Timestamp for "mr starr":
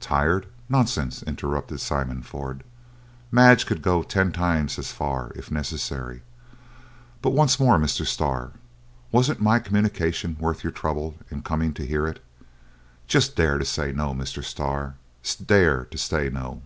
7.78-8.52, 14.12-14.96